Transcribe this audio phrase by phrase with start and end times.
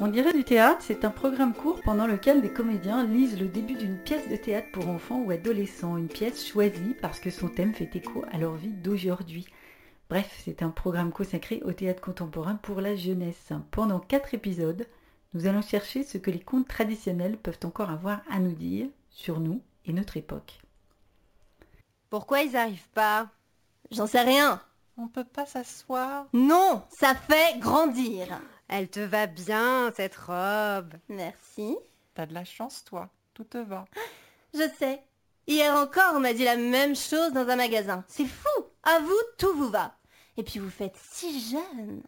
[0.00, 3.74] On dirait du théâtre, c'est un programme court pendant lequel des comédiens lisent le début
[3.74, 7.74] d'une pièce de théâtre pour enfants ou adolescents, une pièce choisie parce que son thème
[7.74, 9.46] fait écho à leur vie d'aujourd'hui.
[10.08, 13.50] Bref, c'est un programme consacré au théâtre contemporain pour la jeunesse.
[13.72, 14.86] Pendant quatre épisodes,
[15.34, 19.40] nous allons chercher ce que les contes traditionnels peuvent encore avoir à nous dire sur
[19.40, 20.60] nous et notre époque.
[22.08, 23.30] Pourquoi ils arrivent pas?
[23.90, 24.62] J'en sais rien.
[24.96, 26.26] On peut pas s'asseoir?
[26.32, 28.40] Non, ça fait grandir.
[28.68, 30.92] Elle te va bien, cette robe.
[31.08, 31.76] Merci.
[32.14, 33.08] T'as de la chance, toi.
[33.32, 33.86] Tout te va.
[34.54, 35.02] Je sais.
[35.46, 38.04] Hier encore, on m'a dit la même chose dans un magasin.
[38.08, 38.64] C'est fou.
[38.82, 39.94] À vous, tout vous va.
[40.36, 42.02] Et puis vous faites si jeune.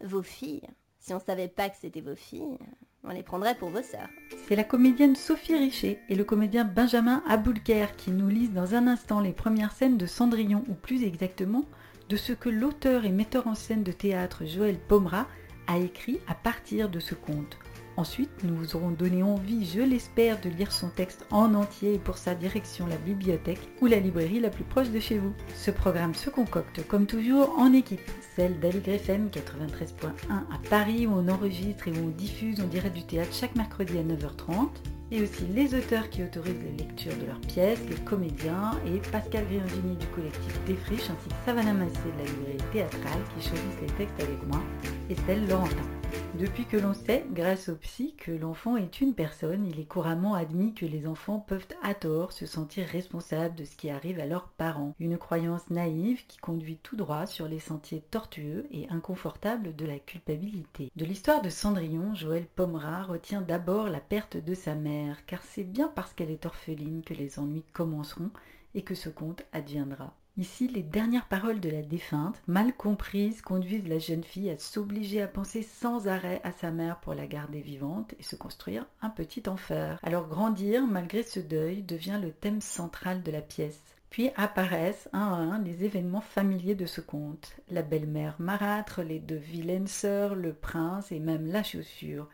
[0.00, 0.68] Vos filles,
[1.00, 2.58] si on savait pas que c'était vos filles,
[3.02, 4.08] on les prendrait pour vos sœurs.
[4.46, 8.86] C'est la comédienne Sophie Richer et le comédien Benjamin Aboulker qui nous lisent dans un
[8.86, 11.64] instant les premières scènes de Cendrillon, ou plus exactement,
[12.08, 15.26] de ce que l'auteur et metteur en scène de théâtre Joël Pomera
[15.66, 17.58] a écrit à partir de ce conte.
[17.96, 21.98] Ensuite, nous vous aurons donné envie, je l'espère, de lire son texte en entier et
[21.98, 25.32] pour sa direction la bibliothèque ou la librairie la plus proche de chez vous.
[25.54, 28.00] Ce programme se concocte comme toujours en équipe,
[28.34, 32.94] celle d'Aligre FM 93.1 à Paris où on enregistre et où on diffuse en direct
[32.94, 34.68] du théâtre chaque mercredi à 9h30
[35.10, 39.44] et aussi les auteurs qui autorisent la lecture de leurs pièces, les comédiens et Pascal
[39.46, 43.92] Griangini du collectif Défriche ainsi que Savannah Massé de la librairie théâtrale qui choisissent les
[43.94, 44.60] textes avec moi
[45.08, 46.05] et celle Laurentin.
[46.38, 50.34] Depuis que l'on sait, grâce au psy, que l'enfant est une personne, il est couramment
[50.34, 54.26] admis que les enfants peuvent à tort se sentir responsables de ce qui arrive à
[54.26, 54.94] leurs parents.
[55.00, 59.98] Une croyance naïve qui conduit tout droit sur les sentiers tortueux et inconfortables de la
[59.98, 60.92] culpabilité.
[60.94, 65.64] De l'histoire de Cendrillon, Joël Pomera retient d'abord la perte de sa mère, car c'est
[65.64, 68.30] bien parce qu'elle est orpheline que les ennuis commenceront
[68.74, 70.12] et que ce conte adviendra.
[70.38, 75.22] Ici, les dernières paroles de la défunte, mal comprises, conduisent la jeune fille à s'obliger
[75.22, 79.08] à penser sans arrêt à sa mère pour la garder vivante et se construire un
[79.08, 79.98] petit enfer.
[80.02, 83.80] Alors grandir, malgré ce deuil, devient le thème central de la pièce.
[84.10, 87.56] Puis apparaissent un à un les événements familiers de ce conte.
[87.70, 92.28] La belle-mère marâtre, les deux vilaines sœurs, le prince et même la chaussure.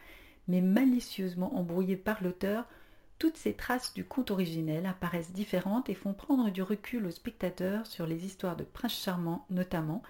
[0.48, 2.66] Mais malicieusement embrouillées par l'auteur,
[3.22, 7.87] toutes ces traces du conte originel apparaissent différentes et font prendre du recul au spectateur
[7.87, 10.03] sur les histoires de princes charmants notamment,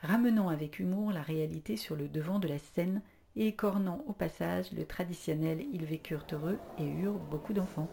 [0.00, 3.02] ramenant avec humour la réalité sur le devant de la scène
[3.34, 7.88] et écornant au passage le traditionnel Ils vécurent heureux et eurent beaucoup d'enfants.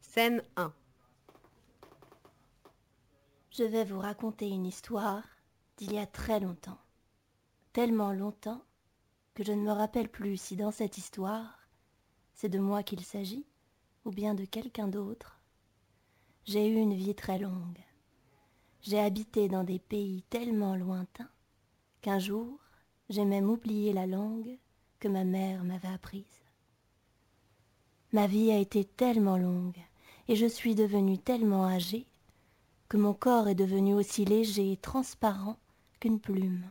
[0.00, 0.72] Scène 1
[3.60, 5.22] Je vais vous raconter une histoire
[5.76, 6.78] d'il y a très longtemps.
[7.74, 8.62] Tellement longtemps
[9.34, 11.58] que je ne me rappelle plus si dans cette histoire
[12.32, 13.44] c'est de moi qu'il s'agit
[14.06, 15.42] ou bien de quelqu'un d'autre.
[16.46, 17.84] J'ai eu une vie très longue.
[18.80, 21.28] J'ai habité dans des pays tellement lointains
[22.00, 22.58] qu'un jour
[23.10, 24.56] j'ai même oublié la langue
[25.00, 26.40] que ma mère m'avait apprise.
[28.14, 29.84] Ma vie a été tellement longue
[30.28, 32.06] et je suis devenue tellement âgée
[32.90, 35.56] que mon corps est devenu aussi léger et transparent
[36.00, 36.68] qu'une plume.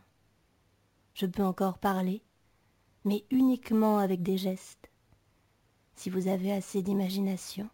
[1.14, 2.22] Je peux encore parler,
[3.06, 4.90] mais uniquement avec des gestes.
[5.96, 7.70] Si vous avez assez d'imagination,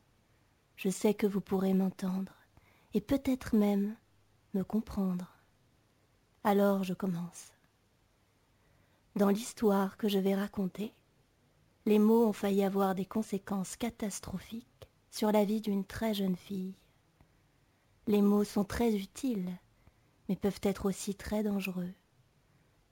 [0.76, 2.32] je sais que vous pourrez m'entendre
[2.94, 3.96] et peut-être même
[4.54, 5.34] me comprendre.
[6.44, 7.52] Alors je commence.
[9.16, 10.92] Dans l'histoire que je vais raconter,
[11.84, 16.76] les mots ont failli avoir des conséquences catastrophiques sur la vie d'une très jeune fille.
[18.08, 19.50] Les mots sont très utiles,
[20.28, 21.92] mais peuvent être aussi très dangereux,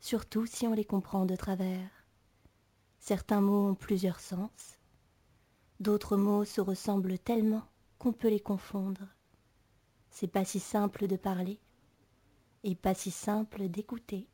[0.00, 1.88] surtout si on les comprend de travers.
[2.98, 4.80] Certains mots ont plusieurs sens,
[5.78, 7.62] d'autres mots se ressemblent tellement
[7.98, 9.06] qu'on peut les confondre.
[10.10, 11.60] C'est pas si simple de parler,
[12.64, 14.26] et pas si simple d'écouter.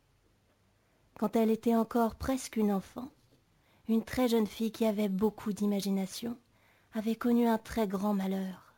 [1.19, 3.11] Quand elle était encore presque une enfant,
[3.87, 6.37] une très jeune fille qui avait beaucoup d'imagination,
[6.93, 8.73] avait connu un très grand malheur,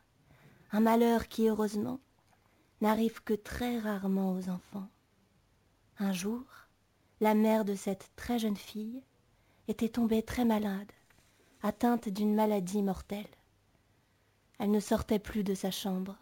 [0.72, 2.00] un malheur qui, heureusement,
[2.82, 4.90] n'arrive que très rarement aux enfants.
[6.00, 6.44] Un jour,
[7.22, 9.02] la mère de cette très jeune fille
[9.68, 10.92] était tombée très malade,
[11.62, 13.26] atteinte d'une maladie mortelle.
[14.60, 16.18] Elle ne sortait plus de sa chambre.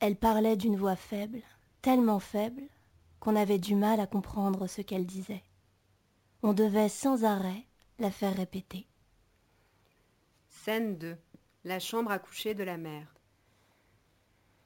[0.00, 1.42] Elle parlait d'une voix faible,
[1.82, 2.62] tellement faible
[3.20, 5.42] qu'on avait du mal à comprendre ce qu'elle disait.
[6.42, 7.64] On devait sans arrêt
[7.98, 8.86] la faire répéter.
[10.48, 11.16] Scène 2.
[11.64, 13.17] La chambre à coucher de la mère.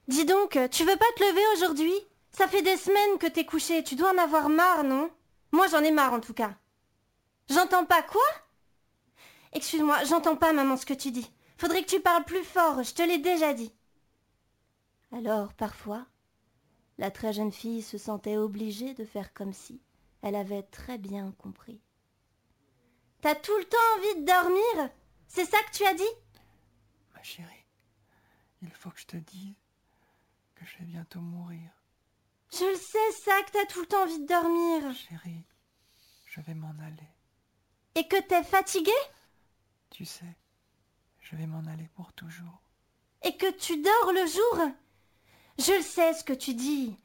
[0.08, 1.94] Dis donc, tu veux pas te lever aujourd'hui?
[2.32, 5.10] Ça fait des semaines que t'es couché, tu dois en avoir marre, non?
[5.52, 6.54] Moi j'en ai marre en tout cas.
[7.48, 8.22] J'entends pas quoi?
[9.52, 11.30] Excuse-moi, j'entends pas, maman, ce que tu dis.
[11.58, 13.72] Faudrait que tu parles plus fort, je te l'ai déjà dit.
[15.12, 16.06] Alors, parfois,
[16.98, 19.82] la très jeune fille se sentait obligée de faire comme si
[20.22, 21.80] elle avait très bien compris.
[23.20, 24.90] T'as tout le temps envie de dormir?
[25.28, 26.02] C'est ça que tu as dit?
[27.14, 27.66] Ma chérie,
[28.62, 29.54] il faut que je te dise
[30.62, 31.70] que je vais bientôt mourir.
[32.52, 34.94] Je le sais, ça, que t'as tout le temps envie de dormir.
[34.94, 35.44] Chérie,
[36.26, 37.08] je vais m'en aller.
[37.94, 38.90] Et que t'es fatiguée?
[39.90, 40.36] Tu sais,
[41.20, 42.62] je vais m'en aller pour toujours.
[43.22, 44.72] Et que tu dors le jour?
[45.58, 46.96] Je le sais ce que tu dis.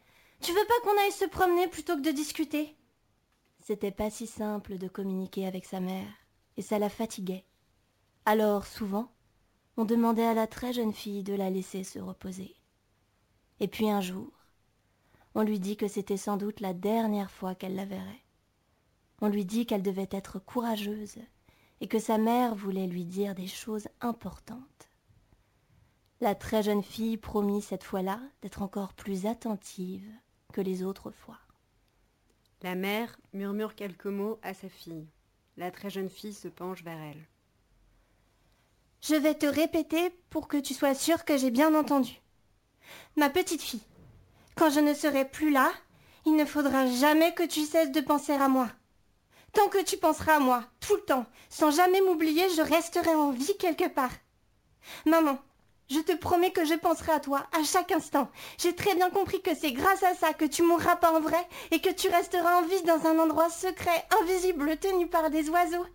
[0.42, 2.76] Tu veux pas qu'on aille se promener plutôt que de discuter?
[3.64, 6.08] C'était pas si simple de communiquer avec sa mère,
[6.58, 7.46] et ça la fatiguait.
[8.26, 9.12] Alors, souvent,
[9.78, 12.56] on demandait à la très jeune fille de la laisser se reposer.
[13.60, 14.32] Et puis un jour,
[15.36, 18.24] on lui dit que c'était sans doute la dernière fois qu'elle la verrait.
[19.22, 21.18] On lui dit qu'elle devait être courageuse
[21.82, 24.90] et que sa mère voulait lui dire des choses importantes.
[26.22, 30.10] La très jeune fille promit cette fois-là d'être encore plus attentive
[30.52, 31.38] que les autres fois.
[32.64, 35.08] La mère murmure quelques mots à sa fille.
[35.58, 37.28] La très jeune fille se penche vers elle.
[39.02, 42.20] Je vais te répéter pour que tu sois sûre que j'ai bien entendu.
[43.16, 43.84] Ma petite fille,
[44.56, 45.72] quand je ne serai plus là,
[46.26, 48.68] il ne faudra jamais que tu cesses de penser à moi.
[49.54, 53.32] Tant que tu penseras à moi, tout le temps, sans jamais m'oublier, je resterai en
[53.32, 54.12] vie quelque part.
[55.06, 55.40] Maman,
[55.90, 58.30] je te promets que je penserai à toi à chaque instant.
[58.58, 61.48] J'ai très bien compris que c'est grâce à ça que tu mourras pas en vrai
[61.72, 65.86] et que tu resteras en vie dans un endroit secret, invisible, tenu par des oiseaux.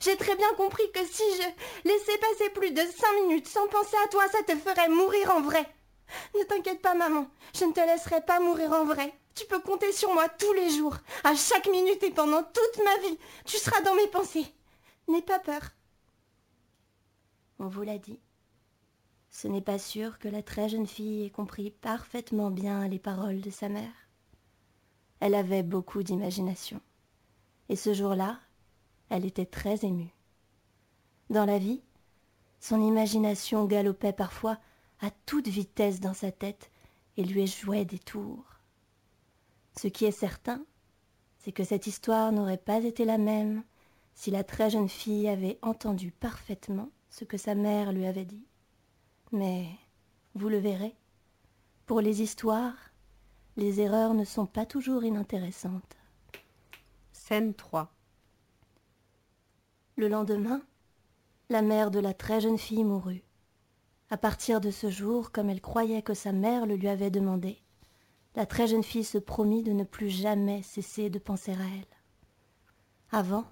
[0.00, 3.96] J'ai très bien compris que si je laissais passer plus de cinq minutes sans penser
[4.04, 5.66] à toi, ça te ferait mourir en vrai.
[6.34, 9.12] Ne t'inquiète pas, maman, je ne te laisserai pas mourir en vrai.
[9.34, 13.08] Tu peux compter sur moi tous les jours, à chaque minute et pendant toute ma
[13.08, 13.18] vie.
[13.44, 14.46] Tu seras dans mes pensées.
[15.06, 15.60] N'aie pas peur.
[17.58, 18.20] On vous l'a dit.
[19.30, 23.40] Ce n'est pas sûr que la très jeune fille ait compris parfaitement bien les paroles
[23.40, 24.08] de sa mère.
[25.20, 26.80] Elle avait beaucoup d'imagination.
[27.68, 28.38] Et ce jour-là,
[29.10, 30.12] elle était très émue.
[31.30, 31.82] Dans la vie,
[32.60, 34.58] son imagination galopait parfois
[35.00, 36.70] à toute vitesse dans sa tête
[37.16, 38.44] et lui jouait des tours.
[39.76, 40.64] Ce qui est certain,
[41.38, 43.62] c'est que cette histoire n'aurait pas été la même
[44.14, 48.44] si la très jeune fille avait entendu parfaitement ce que sa mère lui avait dit.
[49.30, 49.68] Mais,
[50.34, 50.94] vous le verrez,
[51.86, 52.76] pour les histoires,
[53.56, 55.96] les erreurs ne sont pas toujours inintéressantes.
[57.12, 57.92] Scène 3.
[59.96, 60.62] Le lendemain,
[61.50, 63.22] la mère de la très jeune fille mourut.
[64.10, 67.62] À partir de ce jour, comme elle croyait que sa mère le lui avait demandé,
[68.36, 71.96] la très jeune fille se promit de ne plus jamais cesser de penser à elle.
[73.10, 73.44] Avant,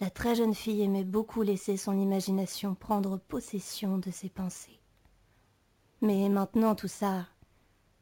[0.00, 4.80] la très jeune fille aimait beaucoup laisser son imagination prendre possession de ses pensées.
[6.00, 7.28] Mais maintenant tout ça,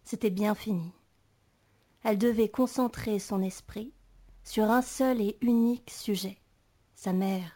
[0.05, 0.93] c'était bien fini.
[2.03, 3.93] Elle devait concentrer son esprit
[4.43, 6.39] sur un seul et unique sujet,
[6.95, 7.53] sa mère,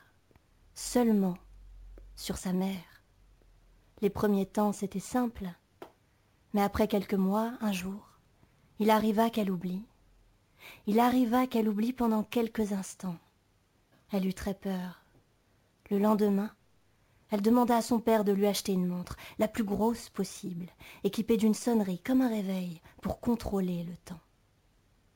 [0.75, 1.38] seulement
[2.14, 2.95] sur sa mère.
[4.02, 5.48] Les premiers temps, c'était simple,
[6.52, 8.19] mais après quelques mois, un jour,
[8.78, 9.84] il arriva qu'elle oublie.
[10.87, 13.19] Il arriva qu'elle oublie pendant quelques instants.
[14.12, 15.02] Elle eut très peur.
[15.90, 16.50] Le lendemain,
[17.31, 20.67] elle demanda à son père de lui acheter une montre, la plus grosse possible,
[21.05, 24.20] équipée d'une sonnerie comme un réveil, pour contrôler le temps.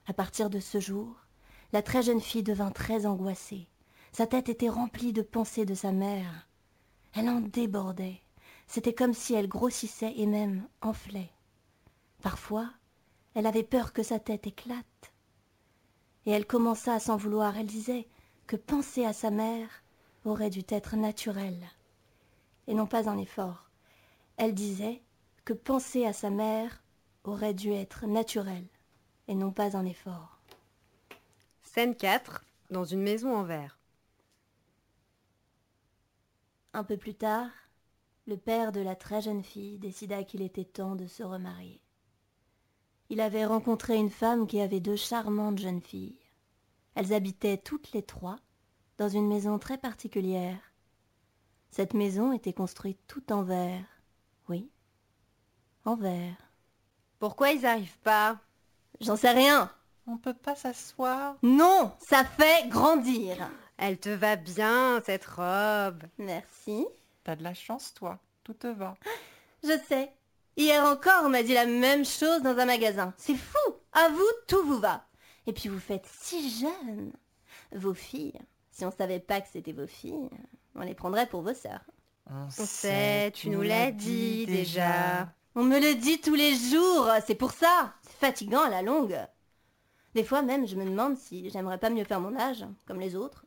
[0.07, 1.15] À partir de ce jour,
[1.73, 3.69] la très jeune fille devint très angoissée.
[4.13, 6.49] Sa tête était remplie de pensées de sa mère.
[7.15, 8.21] Elle en débordait.
[8.71, 11.33] C'était comme si elle grossissait et même enflait.
[12.23, 12.71] Parfois,
[13.35, 15.13] elle avait peur que sa tête éclate.
[16.25, 17.57] Et elle commença à s'en vouloir.
[17.57, 18.07] Elle disait
[18.47, 19.83] que penser à sa mère
[20.25, 21.69] aurait dû être naturel,
[22.69, 23.69] et non pas un effort.
[24.37, 25.03] Elle disait
[25.45, 26.85] que penser à sa mère
[27.25, 28.65] aurait dû être naturel,
[29.27, 30.39] et non pas un effort.
[31.65, 32.45] Scène 4.
[32.71, 33.81] Dans une maison en verre.
[36.73, 37.51] Un peu plus tard,
[38.31, 41.83] le père de la très jeune fille décida qu'il était temps de se remarier.
[43.09, 46.21] Il avait rencontré une femme qui avait deux charmantes jeunes filles.
[46.95, 48.39] Elles habitaient toutes les trois
[48.99, 50.61] dans une maison très particulière.
[51.71, 53.85] Cette maison était construite tout en verre.
[54.49, 54.71] Oui,
[55.85, 56.53] en verre.
[57.19, 58.39] Pourquoi ils arrivent pas?
[59.01, 59.73] J'en sais rien.
[60.07, 61.35] On peut pas s'asseoir?
[61.43, 63.51] Non, ça fait grandir.
[63.77, 66.05] Elle te va bien, cette robe.
[66.19, 66.87] Merci.
[67.25, 68.19] T'as de la chance, toi.
[68.45, 68.97] Tout te va.
[69.63, 70.13] Je sais.
[70.57, 73.15] Hier encore, on m'a dit la même chose dans un magasin.
[73.17, 73.59] C'est fou.
[73.93, 75.07] À vous, tout vous va.
[75.47, 77.13] Et puis vous faites si jeune.
[77.73, 78.39] Vos filles,
[78.71, 80.29] Si on savait pas que c'était vos filles,
[80.75, 81.85] on les prendrait pour vos sœurs.
[82.31, 85.29] On sait, tu nous l'as dit déjà.
[85.55, 87.93] On me le dit tous les jours, c'est pour ça.
[88.03, 89.19] C'est fatigant à la longue.
[90.15, 93.17] Des fois même, je me demande si j'aimerais pas mieux faire mon âge, comme les
[93.17, 93.45] autres.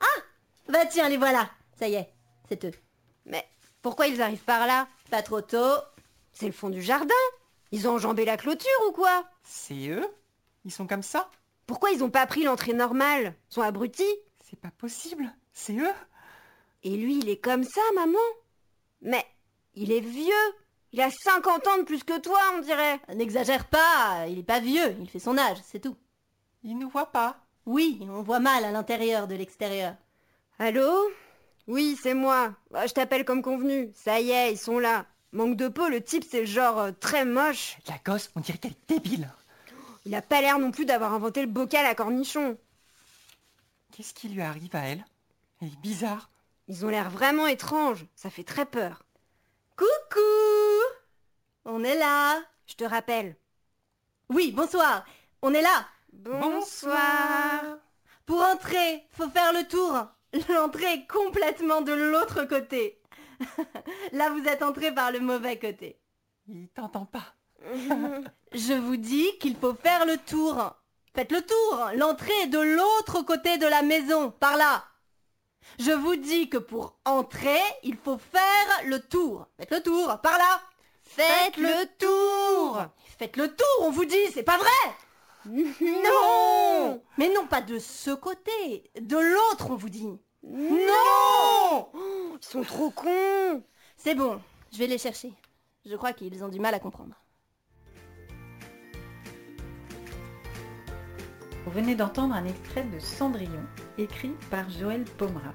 [0.00, 0.20] Ah
[0.68, 1.48] Bah tiens, les voilà.
[1.78, 2.12] Ça y est,
[2.52, 2.72] c'est eux.
[3.24, 3.46] Mais
[3.80, 4.86] pourquoi ils arrivent par là?
[5.10, 5.76] Pas trop tôt.
[6.32, 7.14] C'est le fond du jardin.
[7.70, 9.24] Ils ont enjambé la clôture ou quoi?
[9.42, 10.06] C'est eux?
[10.64, 11.30] Ils sont comme ça?
[11.66, 13.34] Pourquoi ils ont pas pris l'entrée normale?
[13.50, 14.04] Ils sont abrutis?
[14.44, 15.32] C'est pas possible.
[15.52, 15.94] C'est eux?
[16.82, 18.18] Et lui, il est comme ça, maman?
[19.00, 19.24] Mais
[19.74, 20.54] il est vieux.
[20.92, 23.00] Il a 50 ans de plus que toi, on dirait.
[23.14, 25.96] N'exagère pas, il est pas vieux, il fait son âge, c'est tout.
[26.64, 27.38] Ils nous voient pas.
[27.64, 29.94] Oui, on voit mal à l'intérieur de l'extérieur.
[30.58, 31.10] Allô?
[31.66, 32.54] Oui, c'est moi.
[32.70, 33.90] Bah, je t'appelle comme convenu.
[33.94, 35.06] Ça y est, ils sont là.
[35.32, 37.78] Manque de peau, le type, c'est genre euh, très moche.
[37.88, 39.30] La gosse, on dirait qu'elle est débile.
[40.04, 42.58] Il a pas l'air non plus d'avoir inventé le bocal à cornichon.
[43.92, 45.04] Qu'est-ce qui lui arrive à elle?
[45.60, 46.28] Elle est bizarre.
[46.68, 48.04] Ils ont l'air vraiment étranges.
[48.14, 49.04] Ça fait très peur.
[49.76, 50.20] Coucou
[51.64, 53.36] On est là Je te rappelle.
[54.28, 55.04] Oui, bonsoir
[55.40, 57.62] On est là Bonsoir.
[58.26, 60.06] Pour entrer, faut faire le tour.
[60.48, 63.00] L'entrée est complètement de l'autre côté.
[64.12, 66.00] Là, vous êtes entré par le mauvais côté.
[66.48, 67.34] Il t'entend pas.
[68.52, 70.74] Je vous dis qu'il faut faire le tour.
[71.14, 71.90] Faites le tour.
[71.96, 74.84] L'entrée est de l'autre côté de la maison, par là.
[75.78, 79.46] Je vous dis que pour entrer, il faut faire le tour.
[79.58, 80.60] Faites le tour, par là.
[81.02, 82.84] Faites le tour.
[83.18, 84.94] Faites le tour, on vous dit, c'est pas vrai
[85.46, 90.08] Non Mais non, pas de ce côté, de l'autre, on vous dit.
[90.42, 93.62] Non Ils sont trop cons
[93.96, 94.40] C'est bon,
[94.72, 95.32] je vais les chercher.
[95.84, 97.16] Je crois qu'ils ont du mal à comprendre.
[101.64, 103.64] Vous venez d'entendre un extrait de Cendrillon,
[103.96, 105.54] écrit par Joël Pomera.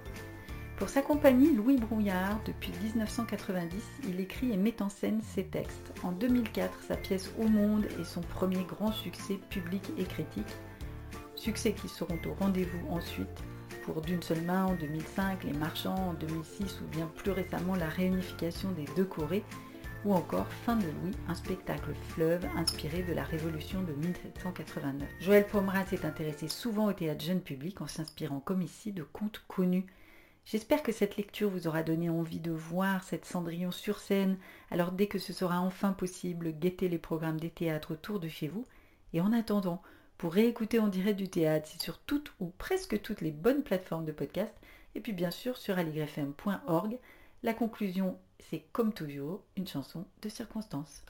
[0.77, 5.91] Pour sa compagnie Louis Brouillard, depuis 1990, il écrit et met en scène ses textes.
[6.03, 10.55] En 2004, sa pièce Au Monde est son premier grand succès public et critique.
[11.35, 13.43] Succès qui seront au rendez-vous ensuite
[13.83, 17.89] pour D'une seule main en 2005, Les Marchands en 2006 ou bien plus récemment la
[17.89, 19.45] réunification des deux Corées
[20.05, 25.09] ou encore Fin de Louis, un spectacle fleuve inspiré de la Révolution de 1789.
[25.21, 29.43] Joël Pomera s'est intéressé souvent au théâtre jeune public en s'inspirant comme ici de contes
[29.47, 29.87] connus.
[30.49, 34.37] J'espère que cette lecture vous aura donné envie de voir cette Cendrillon sur scène,
[34.71, 38.47] alors dès que ce sera enfin possible, guettez les programmes des théâtres autour de chez
[38.47, 38.65] vous.
[39.11, 39.81] Et en attendant,
[40.17, 44.05] pour réécouter en direct du théâtre, c'est sur toutes ou presque toutes les bonnes plateformes
[44.05, 44.53] de podcast,
[44.95, 46.97] et puis bien sûr sur aligrefm.org.
[47.43, 51.03] La conclusion, c'est comme toujours une chanson de circonstance.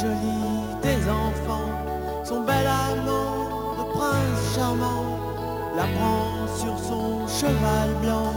[0.00, 1.70] Jolie des enfants.
[2.24, 5.04] Son bel amant, le prince charmant,
[5.76, 8.32] la prend sur son cheval blanc.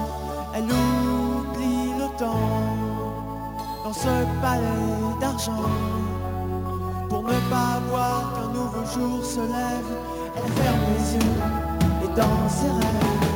[0.53, 2.61] Elle oublie le temps
[3.83, 5.69] dans ce palais d'argent.
[7.09, 9.91] Pour ne pas voir qu'un nouveau jour se lève,
[10.35, 11.35] elle ferme les yeux
[12.03, 13.34] et dans ses rêves,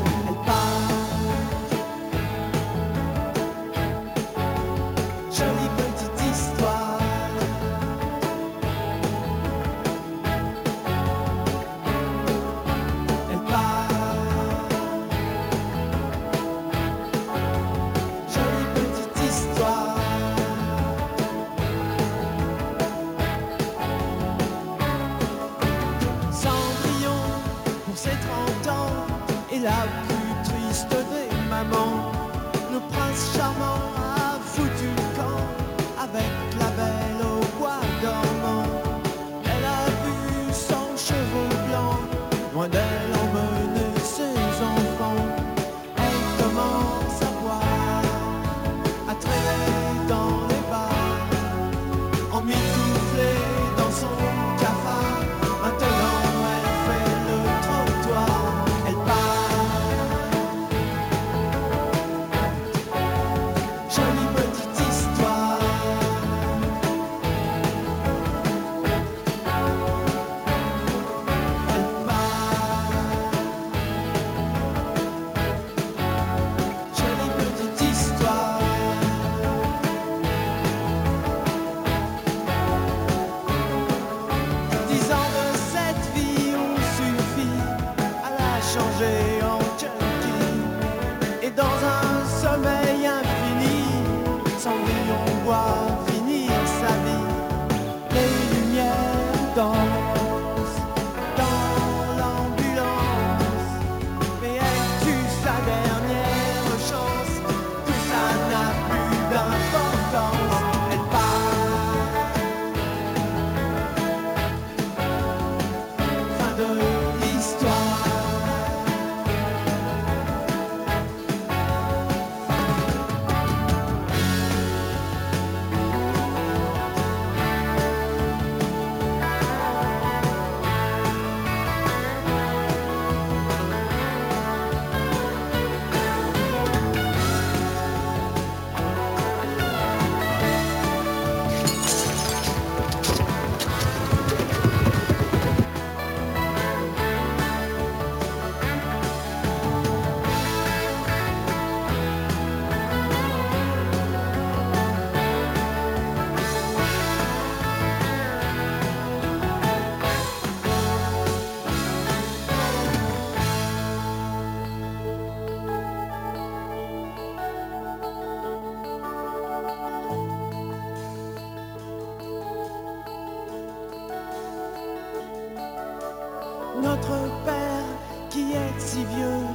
[178.90, 179.46] si vieux,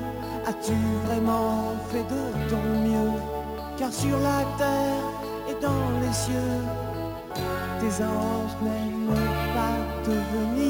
[0.47, 0.77] as-tu
[1.07, 3.19] vraiment fait de ton mieux?
[3.77, 5.07] Car sur la terre
[5.51, 6.63] et dans les cieux,
[7.81, 9.19] tes anges n'aiment
[9.57, 9.77] pas
[10.09, 10.64] devenir